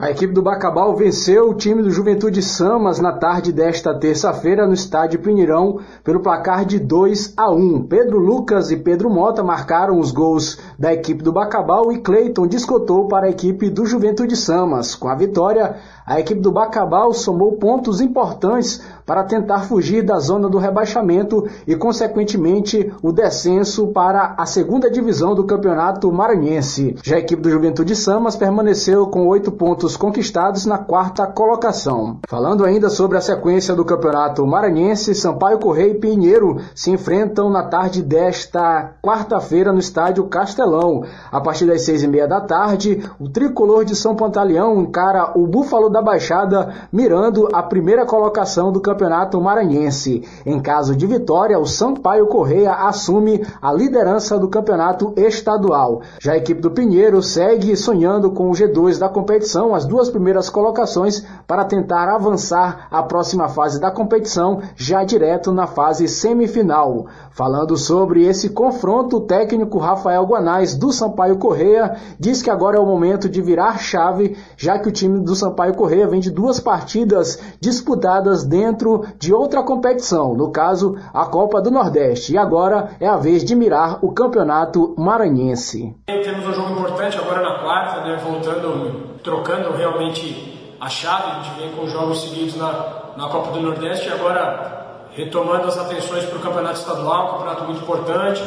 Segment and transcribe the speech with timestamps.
[0.00, 4.72] A equipe do Bacabal venceu o time do Juventude Samas na tarde desta terça-feira no
[4.72, 7.82] estádio Pinheirão pelo placar de 2 a 1.
[7.88, 13.08] Pedro Lucas e Pedro Mota marcaram os gols da equipe do Bacabal e Cleiton descotou
[13.08, 14.94] para a equipe do Juventude Samas.
[14.94, 15.74] Com a vitória,
[16.06, 21.74] a equipe do Bacabal somou pontos importantes para tentar fugir da zona do rebaixamento e,
[21.74, 26.94] consequentemente, o descenso para a segunda divisão do Campeonato Maranhense.
[27.02, 29.50] Já a equipe do Juventude Samas permaneceu com oito
[29.88, 32.18] pontos conquistados na quarta colocação.
[32.28, 37.62] Falando ainda sobre a sequência do Campeonato Maranhense, Sampaio Correia e Pinheiro se enfrentam na
[37.62, 41.04] tarde desta quarta-feira no estádio Castelão.
[41.30, 45.46] A partir das seis e meia da tarde, o tricolor de São Pantaleão encara o
[45.46, 50.22] Búfalo da Baixada, mirando a primeira colocação do Campeonato Maranhense.
[50.44, 56.02] Em caso de vitória, o Sampaio Correia assume a liderança do campeonato estadual.
[56.20, 60.50] Já a equipe do Pinheiro segue sonhando com o G2 da competição, as duas primeiras
[60.50, 67.06] colocações para tentar avançar à próxima fase da competição, já direto na fase semifinal.
[67.30, 72.80] Falando sobre esse confronto, o técnico Rafael Guanais do Sampaio Correia diz que agora é
[72.80, 76.58] o momento de virar chave, já que o time do Sampaio Correia vem de duas
[76.58, 83.06] partidas disputadas dentro de outra competição, no caso a Copa do Nordeste, e agora é
[83.06, 85.94] a vez de mirar o Campeonato Maranhense.
[86.06, 91.60] Temos um jogo importante agora na quarta, né, voltando, trocando realmente a chave, a gente
[91.60, 94.78] vem com jogos seguidos na, na Copa do Nordeste e agora
[95.14, 98.42] retomando as atenções para o Campeonato Estadual, um campeonato muito importante,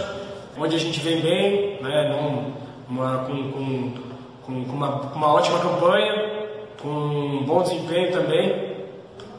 [0.58, 2.54] onde a gente vem bem, né, num,
[2.90, 3.94] uma, com, com,
[4.46, 6.48] com, uma, com uma ótima campanha,
[6.82, 8.78] com um bom desempenho também.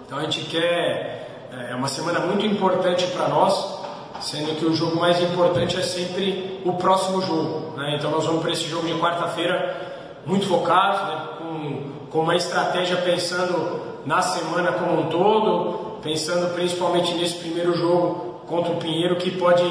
[0.05, 3.81] Então a gente quer, é uma semana muito importante para nós,
[4.21, 7.79] sendo que o jogo mais importante é sempre o próximo jogo.
[7.79, 7.97] Né?
[7.97, 9.92] Então nós vamos para esse jogo de quarta-feira
[10.27, 11.29] muito focados, né?
[11.39, 18.41] com, com uma estratégia pensando na semana como um todo, pensando principalmente nesse primeiro jogo
[18.47, 19.65] contra o Pinheiro, que pode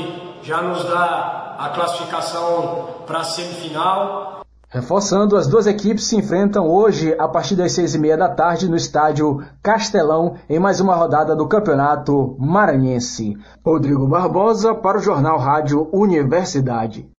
[0.43, 4.41] já nos dar a classificação para a semifinal.
[4.69, 8.69] Reforçando, as duas equipes se enfrentam hoje a partir das seis e meia da tarde
[8.69, 13.37] no estádio Castelão em mais uma rodada do Campeonato Maranhense.
[13.65, 17.05] Rodrigo Barbosa para o Jornal Rádio Universidade.